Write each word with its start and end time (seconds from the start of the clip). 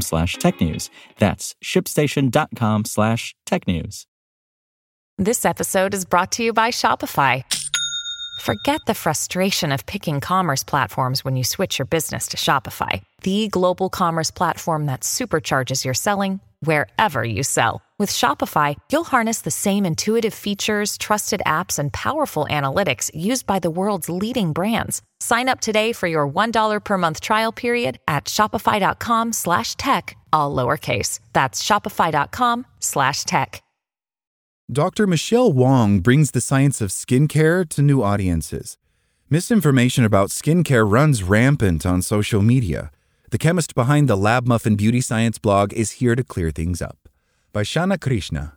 slash 0.00 0.36
technews. 0.36 0.90
That's 1.18 1.54
shipstation.com 1.62 2.84
slash 2.86 3.34
tech 3.46 3.66
news. 3.66 4.06
This 5.18 5.44
episode 5.44 5.92
is 5.92 6.06
brought 6.06 6.32
to 6.32 6.42
you 6.42 6.52
by 6.52 6.70
Shopify. 6.70 7.44
Forget 8.40 8.80
the 8.86 8.94
frustration 8.94 9.70
of 9.70 9.84
picking 9.84 10.20
commerce 10.20 10.64
platforms 10.64 11.24
when 11.24 11.36
you 11.36 11.44
switch 11.44 11.78
your 11.78 11.86
business 11.86 12.28
to 12.28 12.38
Shopify, 12.38 13.02
the 13.22 13.48
global 13.48 13.90
commerce 13.90 14.30
platform 14.30 14.86
that 14.86 15.00
supercharges 15.00 15.84
your 15.84 15.94
selling 15.94 16.40
wherever 16.60 17.22
you 17.22 17.42
sell. 17.42 17.82
With 17.98 18.10
Shopify, 18.10 18.76
you'll 18.90 19.04
harness 19.04 19.42
the 19.42 19.50
same 19.50 19.84
intuitive 19.84 20.32
features, 20.32 20.96
trusted 20.96 21.42
apps, 21.44 21.78
and 21.78 21.92
powerful 21.92 22.46
analytics 22.48 23.10
used 23.14 23.46
by 23.46 23.58
the 23.58 23.70
world's 23.70 24.08
leading 24.08 24.54
brands. 24.54 25.02
Sign 25.18 25.50
up 25.50 25.60
today 25.60 25.92
for 25.92 26.06
your 26.06 26.26
$1 26.26 26.80
per 26.82 26.96
month 26.96 27.20
trial 27.20 27.52
period 27.52 27.98
at 28.08 28.24
shopify.com 28.24 29.32
slash 29.34 29.76
tech, 29.76 30.16
all 30.32 30.54
lowercase. 30.54 31.20
That's 31.34 31.62
shopify.com 31.62 32.66
slash 32.78 33.24
tech. 33.24 33.62
Dr. 34.72 35.08
Michelle 35.08 35.52
Wong 35.52 35.98
brings 35.98 36.30
the 36.30 36.40
science 36.40 36.80
of 36.80 36.90
skincare 36.90 37.68
to 37.70 37.82
new 37.82 38.04
audiences. 38.04 38.78
Misinformation 39.28 40.04
about 40.04 40.28
skincare 40.28 40.90
runs 40.90 41.24
rampant 41.24 41.84
on 41.84 42.02
social 42.02 42.40
media. 42.40 42.92
The 43.30 43.38
chemist 43.38 43.76
behind 43.76 44.08
the 44.08 44.16
Lab 44.16 44.48
Muffin 44.48 44.74
Beauty 44.74 45.00
Science 45.00 45.38
blog 45.38 45.72
is 45.72 45.92
here 45.92 46.16
to 46.16 46.24
clear 46.24 46.50
things 46.50 46.82
up. 46.82 47.08
By 47.52 47.62
Shana 47.62 48.00
Krishna. 48.00 48.56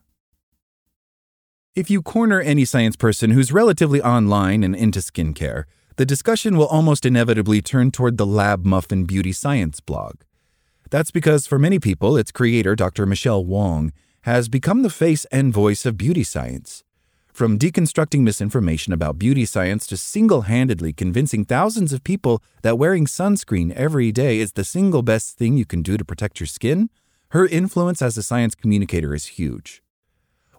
If 1.76 1.92
you 1.92 2.02
corner 2.02 2.42
any 2.42 2.66
science 2.66 2.96
person 2.96 3.30
who's 3.30 3.52
relatively 3.52 4.02
online 4.02 4.64
and 4.64 4.76
into 4.76 4.98
skincare, 4.98 5.66
the 5.98 6.08
discussion 6.08 6.58
will 6.58 6.66
almost 6.66 7.06
inevitably 7.06 7.62
turn 7.62 7.92
toward 7.92 8.18
the 8.18 8.26
Lab 8.26 8.66
Muffin 8.66 9.06
Beauty 9.06 9.32
Science 9.32 9.80
blog. 9.80 10.22
That's 10.90 11.12
because 11.12 11.46
for 11.46 11.60
many 11.60 11.78
people, 11.78 12.18
its 12.18 12.32
creator, 12.32 12.76
Dr. 12.76 13.06
Michelle 13.06 13.46
Wong, 13.46 13.94
has 14.22 14.50
become 14.50 14.82
the 14.82 14.90
face 14.90 15.26
and 15.26 15.54
voice 15.54 15.86
of 15.86 15.98
beauty 15.98 16.24
science. 16.24 16.84
From 17.34 17.58
deconstructing 17.58 18.20
misinformation 18.20 18.94
about 18.94 19.18
beauty 19.18 19.44
science 19.46 19.88
to 19.88 19.98
single 19.98 20.44
handedly 20.44 20.94
convincing 20.94 21.46
thousands 21.46 21.92
of 21.92 22.04
people 22.04 22.44
that 22.62 22.78
wearing 22.78 23.08
sunscreen 23.08 23.72
every 23.72 24.12
day 24.12 24.38
is 24.38 24.52
the 24.52 24.64
single 24.64 25.02
best 25.02 25.36
thing 25.36 25.58
you 25.58 25.66
can 25.66 25.82
do 25.82 25.98
to 25.98 26.06
protect 26.06 26.40
your 26.40 26.46
skin, 26.46 26.92
her 27.30 27.48
influence 27.48 28.04
as 28.04 28.20
a 28.20 28.22
science 28.22 28.54
communicator 28.54 29.16
is 29.16 29.26
huge. 29.26 29.82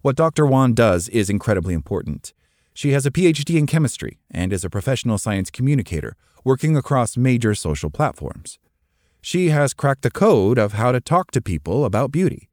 What 0.03 0.17
Dr. 0.17 0.47
Wong 0.47 0.75
does 0.75 1.09
is 1.11 1.31
incredibly 1.31 1.75
important. 1.75 2.35
She 2.75 2.91
has 2.91 3.07
a 3.07 3.13
PhD 3.13 3.57
in 3.57 3.69
chemistry 3.69 4.19
and 4.29 4.53
is 4.53 4.65
a 4.65 4.69
professional 4.69 5.17
science 5.17 5.53
communicator 5.53 6.17
working 6.43 6.77
across 6.77 7.17
major 7.17 7.55
social 7.55 7.89
platforms. 7.89 8.59
She 9.21 9.51
has 9.51 9.75
cracked 9.75 10.03
the 10.03 10.11
code 10.11 10.59
of 10.59 10.73
how 10.73 10.91
to 10.91 11.01
talk 11.01 11.31
to 11.31 11.41
people 11.41 11.85
about 11.85 12.11
beauty. 12.11 12.51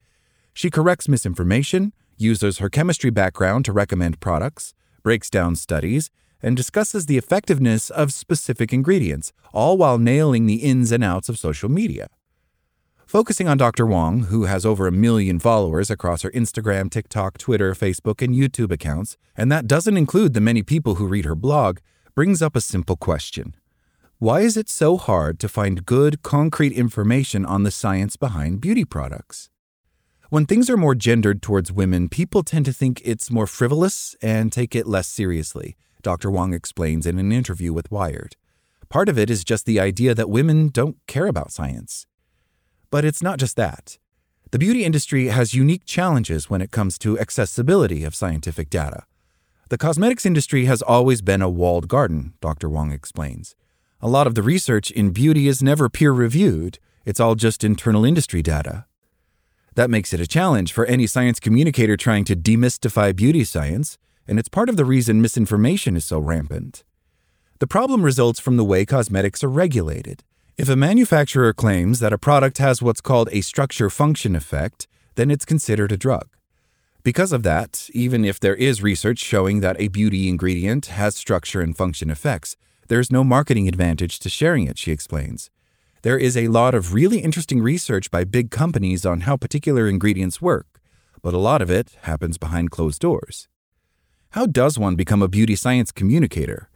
She 0.54 0.70
corrects 0.70 1.10
misinformation, 1.10 1.94
uses 2.22 2.60
her 2.60 2.70
chemistry 2.70 3.10
background 3.10 3.66
to 3.66 3.74
recommend 3.74 4.20
products, 4.20 4.74
breaks 5.04 5.30
down 5.30 5.56
studies, 5.56 6.10
and 6.42 6.56
discusses 6.56 7.06
the 7.06 7.18
effectiveness 7.18 7.90
of 7.90 8.14
specific 8.14 8.72
ingredients, 8.72 9.34
all 9.54 9.78
while 9.78 9.98
nailing 9.98 10.46
the 10.46 10.64
ins 10.64 10.92
and 10.92 11.04
outs 11.04 11.30
of 11.30 11.38
social 11.38 11.70
media. 11.70 12.08
Focusing 13.06 13.48
on 13.48 13.58
Dr. 13.58 13.86
Wong, 13.86 14.24
who 14.24 14.46
has 14.46 14.66
over 14.66 14.88
a 14.88 14.92
million 14.92 15.38
followers 15.38 15.90
across 15.90 16.22
her 16.22 16.32
Instagram, 16.32 16.90
TikTok, 16.90 17.38
Twitter, 17.38 17.74
Facebook, 17.74 18.22
and 18.22 18.34
YouTube 18.34 18.72
accounts, 18.72 19.18
and 19.36 19.52
that 19.52 19.68
doesn't 19.68 19.98
include 19.98 20.34
the 20.34 20.40
many 20.40 20.64
people 20.64 20.96
who 20.96 21.08
read 21.08 21.26
her 21.26 21.36
blog, 21.36 21.80
brings 22.16 22.42
up 22.42 22.56
a 22.56 22.62
simple 22.62 22.96
question. 22.96 23.54
Why 24.18 24.42
is 24.42 24.56
it 24.56 24.70
so 24.70 24.98
hard 24.98 25.40
to 25.40 25.50
find 25.50 25.86
good, 25.86 26.22
concrete 26.22 26.72
information 26.74 27.46
on 27.46 27.64
the 27.64 27.72
science 27.72 28.16
behind 28.16 28.62
beauty 28.62 28.86
products? 28.86 29.50
When 30.32 30.46
things 30.46 30.70
are 30.70 30.78
more 30.78 30.96
gendered 30.96 31.42
towards 31.42 31.74
women, 31.74 32.08
people 32.08 32.42
tend 32.42 32.64
to 32.64 32.72
think 32.72 33.02
it's 33.04 33.30
more 33.30 33.46
frivolous 33.46 34.16
and 34.22 34.50
take 34.50 34.74
it 34.74 34.88
less 34.88 35.10
seriously, 35.10 35.76
Dr. 36.02 36.32
Wong 36.32 36.54
explains 36.54 37.06
in 37.06 37.20
an 37.20 37.34
interview 37.34 37.74
with 37.74 37.92
Wired. 37.92 38.38
Part 38.88 39.10
of 39.10 39.20
it 39.20 39.30
is 39.30 39.44
just 39.44 39.66
the 39.66 39.78
idea 39.78 40.16
that 40.16 40.30
women 40.30 40.70
don't 40.70 40.96
care 41.06 41.26
about 41.28 41.52
science. 41.52 42.06
But 42.90 43.04
it's 43.04 43.22
not 43.22 43.40
just 43.40 43.58
that. 43.58 43.98
The 44.52 44.58
beauty 44.58 44.86
industry 44.86 45.28
has 45.28 45.54
unique 45.54 45.84
challenges 45.84 46.50
when 46.50 46.62
it 46.62 46.72
comes 46.72 46.98
to 47.00 47.20
accessibility 47.20 48.06
of 48.06 48.16
scientific 48.16 48.70
data. 48.70 49.04
The 49.68 49.78
cosmetics 49.78 50.26
industry 50.26 50.64
has 50.64 50.82
always 50.82 51.22
been 51.22 51.42
a 51.42 51.50
walled 51.50 51.90
garden, 51.90 52.36
Dr. 52.40 52.70
Wong 52.70 52.94
explains. 52.94 53.58
A 54.00 54.08
lot 54.08 54.28
of 54.28 54.36
the 54.36 54.44
research 54.44 54.92
in 54.92 55.12
beauty 55.12 55.50
is 55.50 55.62
never 55.62 55.90
peer 55.90 56.14
reviewed, 56.14 56.80
it's 57.04 57.20
all 57.20 57.36
just 57.36 57.66
internal 57.66 58.06
industry 58.06 58.42
data. 58.42 58.86
That 59.76 59.90
makes 59.90 60.12
it 60.12 60.20
a 60.20 60.28
challenge 60.28 60.74
for 60.74 60.86
any 60.86 61.08
science 61.08 61.40
communicator 61.40 61.96
trying 61.96 62.26
to 62.26 62.36
demystify 62.36 63.16
beauty 63.16 63.46
science, 63.46 63.98
and 64.28 64.38
it's 64.38 64.50
part 64.50 64.68
of 64.68 64.76
the 64.76 64.86
reason 64.86 65.22
misinformation 65.22 65.96
is 65.96 66.04
so 66.04 66.20
rampant. 66.20 66.84
The 67.60 67.68
problem 67.68 68.04
results 68.04 68.40
from 68.40 68.58
the 68.58 68.66
way 68.66 68.86
cosmetics 68.86 69.44
are 69.44 69.50
regulated. 69.50 70.24
If 70.58 70.68
a 70.68 70.76
manufacturer 70.76 71.54
claims 71.54 72.00
that 72.00 72.12
a 72.12 72.18
product 72.18 72.58
has 72.58 72.82
what's 72.82 73.02
called 73.02 73.30
a 73.32 73.42
structure 73.42 73.90
function 73.90 74.36
effect, 74.36 74.88
then 75.16 75.32
it's 75.32 75.46
considered 75.46 75.92
a 75.92 75.98
drug. 75.98 76.28
Because 77.04 77.32
of 77.32 77.44
that, 77.44 77.90
even 77.94 78.26
if 78.26 78.40
there 78.40 78.56
is 78.56 78.84
research 78.84 79.20
showing 79.20 79.62
that 79.62 79.80
a 79.80 79.88
beauty 79.88 80.28
ingredient 80.28 80.88
has 80.88 81.16
structure 81.16 81.62
and 81.62 81.76
function 81.76 82.10
effects, 82.10 82.58
there's 82.90 83.12
no 83.12 83.24
marketing 83.24 83.68
advantage 83.68 84.20
to 84.20 84.30
sharing 84.30 84.68
it, 84.68 84.78
she 84.78 84.92
explains. 84.92 85.50
There 86.04 86.18
is 86.18 86.36
a 86.36 86.48
lot 86.48 86.74
of 86.74 86.96
really 86.96 87.20
interesting 87.20 87.62
research 87.62 88.10
by 88.10 88.24
big 88.24 88.50
companies 88.50 89.06
on 89.06 89.22
how 89.22 89.38
particular 89.38 89.88
ingredients 89.88 90.42
work, 90.42 90.82
but 91.22 91.36
a 91.36 91.38
lot 91.38 91.62
of 91.62 91.70
it 91.70 91.96
happens 92.02 92.40
behind 92.40 92.72
closed 92.72 93.00
doors. 93.00 93.48
How 94.32 94.48
does 94.48 94.80
one 94.80 94.96
become 94.96 95.22
a 95.22 95.28
beauty 95.28 95.56
science 95.56 95.92
communicator? 95.92 96.72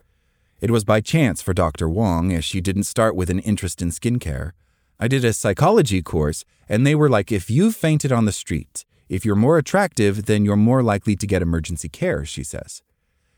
It 0.61 0.69
was 0.69 0.83
by 0.83 1.01
chance 1.01 1.41
for 1.41 1.55
Dr. 1.55 1.89
Wong, 1.89 2.31
as 2.33 2.45
she 2.45 2.61
didn't 2.61 2.83
start 2.83 3.15
with 3.15 3.31
an 3.31 3.39
interest 3.39 3.81
in 3.81 3.89
skincare. 3.89 4.51
I 4.99 5.07
did 5.07 5.25
a 5.25 5.33
psychology 5.33 6.03
course, 6.03 6.45
and 6.69 6.85
they 6.85 6.93
were 6.93 7.09
like 7.09 7.31
if 7.31 7.49
you 7.49 7.71
fainted 7.71 8.11
on 8.11 8.25
the 8.25 8.31
street, 8.31 8.85
if 9.09 9.25
you're 9.25 9.35
more 9.35 9.57
attractive, 9.57 10.25
then 10.25 10.45
you're 10.45 10.55
more 10.55 10.83
likely 10.83 11.15
to 11.15 11.25
get 11.25 11.41
emergency 11.41 11.89
care, 11.89 12.25
she 12.25 12.43
says. 12.43 12.83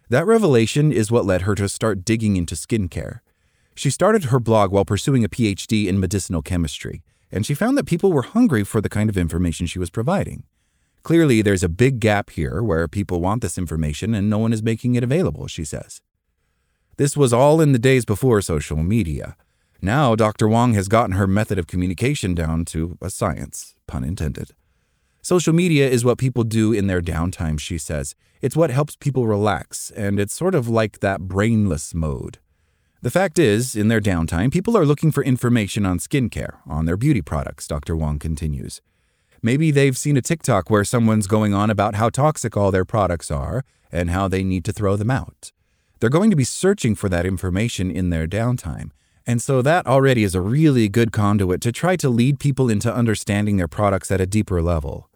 That 0.09 0.27
revelation 0.27 0.91
is 0.91 1.11
what 1.11 1.25
led 1.25 1.43
her 1.43 1.55
to 1.55 1.69
start 1.69 2.03
digging 2.03 2.35
into 2.35 2.55
skincare. 2.55 3.19
She 3.77 3.91
started 3.91 4.25
her 4.25 4.39
blog 4.39 4.71
while 4.71 4.85
pursuing 4.85 5.23
a 5.23 5.29
PhD 5.29 5.85
in 5.85 5.99
medicinal 5.99 6.41
chemistry, 6.41 7.03
and 7.31 7.45
she 7.45 7.53
found 7.53 7.77
that 7.77 7.85
people 7.85 8.11
were 8.11 8.23
hungry 8.23 8.63
for 8.63 8.81
the 8.81 8.89
kind 8.89 9.07
of 9.07 9.15
information 9.15 9.67
she 9.67 9.77
was 9.77 9.91
providing. 9.91 10.45
Clearly, 11.03 11.43
there's 11.43 11.61
a 11.61 11.69
big 11.69 11.99
gap 11.99 12.31
here 12.31 12.63
where 12.63 12.87
people 12.87 13.21
want 13.21 13.43
this 13.43 13.55
information 13.55 14.15
and 14.15 14.31
no 14.31 14.39
one 14.39 14.51
is 14.51 14.63
making 14.63 14.95
it 14.95 15.03
available, 15.03 15.45
she 15.45 15.63
says. 15.63 16.01
This 16.97 17.15
was 17.15 17.31
all 17.31 17.61
in 17.61 17.71
the 17.71 17.77
days 17.77 18.03
before 18.03 18.41
social 18.41 18.77
media. 18.77 19.37
Now, 19.79 20.15
Dr. 20.15 20.47
Wong 20.47 20.73
has 20.73 20.87
gotten 20.87 21.11
her 21.11 21.27
method 21.27 21.59
of 21.59 21.67
communication 21.67 22.33
down 22.33 22.65
to 22.65 22.97
a 22.99 23.11
science, 23.11 23.75
pun 23.85 24.03
intended. 24.03 24.55
Social 25.21 25.53
media 25.53 25.87
is 25.87 26.03
what 26.03 26.17
people 26.17 26.43
do 26.43 26.73
in 26.73 26.87
their 26.87 27.01
downtime, 27.01 27.59
she 27.59 27.77
says. 27.77 28.15
It's 28.41 28.55
what 28.55 28.71
helps 28.71 28.95
people 28.95 29.27
relax, 29.27 29.91
and 29.91 30.19
it's 30.19 30.33
sort 30.33 30.55
of 30.55 30.67
like 30.67 31.01
that 31.01 31.21
brainless 31.21 31.93
mode. 31.93 32.39
The 33.01 33.11
fact 33.11 33.37
is, 33.37 33.75
in 33.75 33.89
their 33.89 34.01
downtime, 34.01 34.51
people 34.51 34.75
are 34.75 34.85
looking 34.85 35.11
for 35.11 35.23
information 35.23 35.85
on 35.85 35.99
skincare, 35.99 36.57
on 36.65 36.85
their 36.85 36.97
beauty 36.97 37.21
products, 37.21 37.67
Dr. 37.67 37.95
Wong 37.95 38.17
continues. 38.17 38.81
Maybe 39.43 39.69
they've 39.69 39.95
seen 39.95 40.17
a 40.17 40.21
TikTok 40.21 40.71
where 40.71 40.83
someone's 40.83 41.27
going 41.27 41.53
on 41.53 41.69
about 41.69 41.93
how 41.93 42.09
toxic 42.09 42.57
all 42.57 42.71
their 42.71 42.85
products 42.85 43.29
are 43.29 43.63
and 43.91 44.09
how 44.09 44.27
they 44.27 44.43
need 44.43 44.65
to 44.65 44.73
throw 44.73 44.95
them 44.95 45.11
out. 45.11 45.51
They're 45.99 46.09
going 46.09 46.31
to 46.31 46.35
be 46.35 46.43
searching 46.43 46.95
for 46.95 47.07
that 47.09 47.25
information 47.25 47.91
in 47.91 48.09
their 48.09 48.27
downtime, 48.27 48.89
and 49.27 49.43
so 49.43 49.61
that 49.61 49.85
already 49.85 50.23
is 50.23 50.33
a 50.33 50.41
really 50.41 50.89
good 50.89 51.11
conduit 51.11 51.61
to 51.61 51.71
try 51.71 51.97
to 51.97 52.09
lead 52.09 52.39
people 52.39 52.67
into 52.67 52.91
understanding 52.91 53.57
their 53.57 53.67
products 53.67 54.09
at 54.09 54.21
a 54.21 54.25
deeper 54.25 54.59
level. 54.59 55.07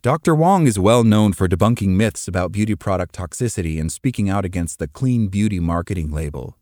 Dr. 0.00 0.34
Wong 0.34 0.66
is 0.66 0.78
well 0.78 1.04
known 1.04 1.34
for 1.34 1.48
debunking 1.48 1.96
myths 1.96 2.28
about 2.28 2.52
beauty 2.52 2.74
product 2.74 3.14
toxicity 3.14 3.78
and 3.78 3.92
speaking 3.92 4.30
out 4.30 4.44
against 4.46 4.78
the 4.78 4.88
clean 4.88 5.28
beauty 5.28 5.60
marketing 5.60 6.10
label. 6.10 6.56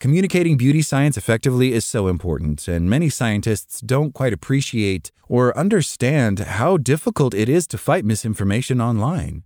Communicating 0.00 0.56
beauty 0.56 0.80
science 0.80 1.18
effectively 1.18 1.74
is 1.74 1.84
so 1.84 2.08
important, 2.08 2.66
and 2.66 2.88
many 2.88 3.10
scientists 3.10 3.82
don't 3.82 4.14
quite 4.14 4.32
appreciate 4.32 5.12
or 5.28 5.54
understand 5.54 6.38
how 6.38 6.78
difficult 6.78 7.34
it 7.34 7.50
is 7.50 7.66
to 7.66 7.76
fight 7.76 8.02
misinformation 8.02 8.80
online. 8.80 9.42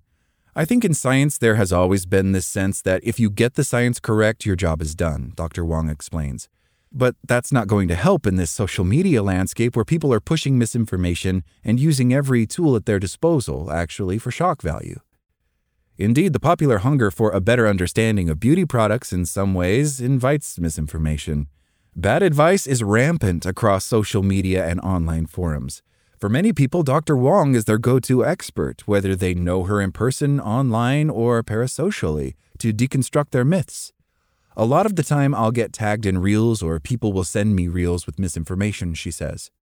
I 0.55 0.65
think 0.65 0.85
in 0.85 0.95
science 0.95 1.39
there 1.39 1.57
has 1.57 1.73
always 1.73 2.07
been 2.07 2.31
this 2.31 2.47
sense 2.47 2.81
that 2.83 3.03
if 3.03 3.19
you 3.19 3.31
get 3.31 3.55
the 3.55 3.65
science 3.65 3.99
correct, 3.99 4.47
your 4.47 4.55
job 4.55 4.81
is 4.81 4.95
done, 4.95 5.33
Dr. 5.35 5.65
Wong 5.65 5.89
explains. 5.89 6.49
But 6.93 7.17
that's 7.27 7.51
not 7.51 7.67
going 7.67 7.89
to 7.89 7.97
help 7.97 8.25
in 8.25 8.37
this 8.37 8.53
social 8.53 8.85
media 8.85 9.25
landscape 9.25 9.75
where 9.75 9.85
people 9.85 10.13
are 10.13 10.21
pushing 10.21 10.57
misinformation 10.57 11.43
and 11.65 11.81
using 11.81 12.15
every 12.15 12.47
tool 12.47 12.77
at 12.77 12.87
their 12.87 13.01
disposal, 13.01 13.73
actually, 13.73 14.19
for 14.19 14.31
shock 14.31 14.63
value. 14.63 15.01
Indeed, 15.97 16.33
the 16.33 16.41
popular 16.41 16.79
hunger 16.79 17.11
for 17.13 17.31
a 17.31 17.41
better 17.41 17.69
understanding 17.69 18.29
of 18.29 18.41
beauty 18.41 18.65
products 18.65 19.13
in 19.13 19.25
some 19.27 19.55
ways 19.55 20.01
invites 20.01 20.59
misinformation. 20.59 21.47
Bad 21.95 22.23
advice 22.25 22.67
is 22.67 22.83
rampant 22.83 23.47
across 23.47 23.85
social 23.85 24.25
media 24.25 24.67
and 24.67 24.81
online 24.81 25.27
forums. 25.27 25.83
For 26.19 26.29
many 26.29 26.53
people, 26.53 26.83
Dr. 26.83 27.17
Wong 27.17 27.55
is 27.55 27.67
their 27.67 27.79
go 27.79 28.01
to 28.01 28.25
expert, 28.25 28.83
whether 28.89 29.15
they 29.15 29.35
know 29.35 29.65
her 29.65 29.81
in 29.81 29.93
person, 29.93 30.41
online, 30.41 31.11
or 31.11 31.45
parasocially, 31.45 32.35
to 32.59 32.73
deconstruct 32.73 33.31
their 33.31 33.45
myths. 33.45 33.93
A 34.57 34.65
lot 34.65 34.87
of 34.87 34.97
the 34.97 35.03
time, 35.05 35.35
I'll 35.35 35.53
get 35.53 35.73
tagged 35.73 36.07
in 36.07 36.19
reels 36.19 36.63
or 36.63 36.81
people 36.81 37.13
will 37.13 37.25
send 37.25 37.55
me 37.55 37.69
reels 37.69 38.07
with 38.07 38.19
misinformation, 38.19 38.95
she 38.95 39.13
says. 39.13 39.53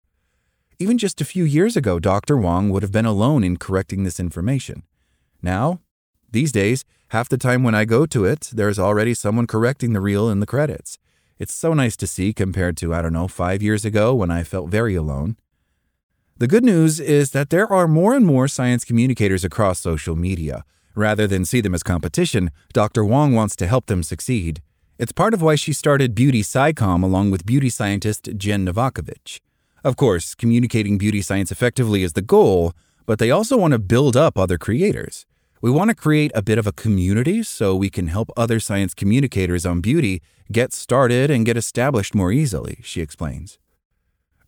Even 0.78 0.96
just 0.96 1.20
a 1.20 1.26
few 1.26 1.44
years 1.44 1.76
ago, 1.76 1.98
Dr. 1.98 2.36
Wong 2.38 2.70
would 2.70 2.82
have 2.82 2.92
been 2.92 3.06
alone 3.06 3.44
in 3.44 3.58
correcting 3.58 4.04
this 4.04 4.18
information. 4.18 4.84
Now, 5.42 5.80
these 6.32 6.52
days, 6.52 6.84
half 7.08 7.28
the 7.28 7.38
time 7.38 7.62
when 7.62 7.74
I 7.74 7.84
go 7.84 8.06
to 8.06 8.24
it, 8.24 8.50
there's 8.52 8.78
already 8.78 9.14
someone 9.14 9.46
correcting 9.46 9.92
the 9.92 10.00
reel 10.00 10.28
in 10.28 10.40
the 10.40 10.46
credits. 10.46 10.98
It's 11.38 11.54
so 11.54 11.74
nice 11.74 11.96
to 11.98 12.06
see 12.06 12.32
compared 12.32 12.76
to, 12.78 12.94
I 12.94 13.02
don't 13.02 13.12
know, 13.12 13.28
five 13.28 13.62
years 13.62 13.84
ago 13.84 14.14
when 14.14 14.30
I 14.30 14.42
felt 14.44 14.70
very 14.70 14.94
alone. 14.94 15.36
The 16.38 16.48
good 16.48 16.64
news 16.64 16.98
is 16.98 17.30
that 17.32 17.50
there 17.50 17.70
are 17.72 17.86
more 17.86 18.14
and 18.14 18.26
more 18.26 18.48
science 18.48 18.84
communicators 18.84 19.44
across 19.44 19.80
social 19.80 20.16
media. 20.16 20.64
Rather 20.94 21.26
than 21.26 21.44
see 21.44 21.60
them 21.60 21.74
as 21.74 21.82
competition, 21.82 22.50
Dr. 22.72 23.04
Wong 23.04 23.32
wants 23.32 23.56
to 23.56 23.66
help 23.66 23.86
them 23.86 24.02
succeed. 24.02 24.60
It's 24.98 25.12
part 25.12 25.34
of 25.34 25.42
why 25.42 25.54
she 25.54 25.72
started 25.72 26.14
Beauty 26.14 26.42
SciComm 26.42 27.02
along 27.02 27.30
with 27.30 27.46
beauty 27.46 27.70
scientist 27.70 28.28
Jen 28.36 28.66
Novakovich. 28.66 29.40
Of 29.84 29.96
course, 29.96 30.34
communicating 30.34 30.98
beauty 30.98 31.22
science 31.22 31.50
effectively 31.50 32.02
is 32.02 32.12
the 32.12 32.22
goal, 32.22 32.72
but 33.04 33.18
they 33.18 33.30
also 33.30 33.56
want 33.56 33.72
to 33.72 33.78
build 33.78 34.16
up 34.16 34.38
other 34.38 34.58
creators. 34.58 35.26
We 35.62 35.70
want 35.70 35.90
to 35.90 35.94
create 35.94 36.32
a 36.34 36.42
bit 36.42 36.58
of 36.58 36.66
a 36.66 36.72
community 36.72 37.44
so 37.44 37.76
we 37.76 37.88
can 37.88 38.08
help 38.08 38.32
other 38.36 38.58
science 38.58 38.94
communicators 38.94 39.64
on 39.64 39.80
beauty 39.80 40.20
get 40.50 40.72
started 40.72 41.30
and 41.30 41.46
get 41.46 41.56
established 41.56 42.16
more 42.16 42.32
easily, 42.32 42.80
she 42.82 43.00
explains. 43.00 43.60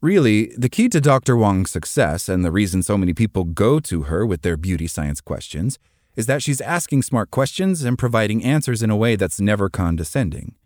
Really, 0.01 0.53
the 0.59 0.69
key 0.69 0.89
to 0.89 1.01
Dr. 1.01 1.37
Wong's 1.37 1.71
success 1.71 2.29
and 2.29 2.45
the 2.45 2.51
reason 2.51 2.83
so 2.83 2.99
many 2.99 3.15
people 3.15 3.45
go 3.45 3.79
to 3.79 4.03
her 4.03 4.27
with 4.27 4.43
their 4.43 4.57
beauty 4.57 4.89
science 4.89 5.21
questions 5.21 5.79
is 6.17 6.27
that 6.27 6.43
she's 6.43 6.61
asking 6.61 7.03
smart 7.03 7.31
questions 7.31 7.85
and 7.85 7.97
providing 7.97 8.43
answers 8.43 8.83
in 8.83 8.91
a 8.91 8.97
way 8.97 9.15
that's 9.15 9.41
never 9.41 9.71
condescending. 9.71 10.57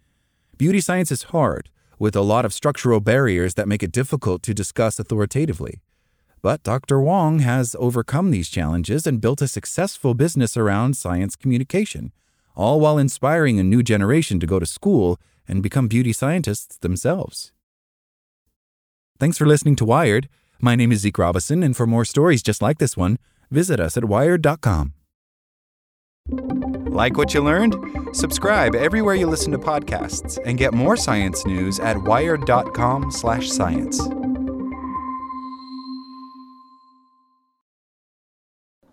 Beauty 0.57 0.81
science 0.81 1.13
is 1.13 1.25
hard, 1.25 1.69
with 1.99 2.17
a 2.17 2.23
lot 2.23 2.47
of 2.47 2.55
structural 2.55 3.01
barriers 3.01 3.53
that 3.57 3.69
make 3.69 3.83
it 3.83 3.93
difficult 3.93 4.43
to 4.45 4.55
discuss 4.55 4.99
authoritatively. 4.99 5.83
But 6.41 6.63
Dr. 6.63 7.01
Wong 7.01 7.41
has 7.41 7.77
overcome 7.79 8.31
these 8.31 8.49
challenges 8.49 9.07
and 9.07 9.21
built 9.21 9.43
a 9.43 9.49
successful 9.49 10.15
business 10.15 10.57
around 10.57 10.97
science 10.97 11.37
communication, 11.37 12.13
all 12.55 12.81
while 12.81 12.99
inspiring 12.99 13.59
a 13.59 13.65
new 13.65 13.83
generation 13.83 14.41
to 14.41 14.47
go 14.47 14.59
to 14.59 14.67
school 14.67 15.21
and 15.49 15.63
become 15.63 15.89
beauty 15.89 16.13
scientists 16.13 16.79
themselves. 16.79 17.53
Thanks 19.19 19.37
for 19.37 19.47
listening 19.47 19.77
to 19.77 19.85
Wired. 19.85 20.29
My 20.61 20.77
name 20.77 20.93
is 20.93 21.01
Zeke 21.01 21.19
Robison, 21.19 21.63
and 21.63 21.77
for 21.77 21.87
more 21.87 22.05
stories 22.05 22.43
just 22.43 22.63
like 22.63 22.79
this 22.79 22.97
one, 22.97 23.19
visit 23.51 23.81
us 23.81 23.97
at 23.97 24.05
wired.com. 24.05 24.93
Like 26.87 27.17
what 27.17 27.35
you 27.35 27.43
learned? 27.43 27.75
Subscribe 28.13 28.75
everywhere 28.75 29.15
you 29.15 29.27
listen 29.27 29.53
to 29.53 29.59
podcasts 29.59 30.39
and 30.45 30.59
get 30.59 30.75
more 30.75 30.97
science 30.97 31.47
news 31.47 31.81
at 31.81 32.03
wired.com/science. 32.03 34.28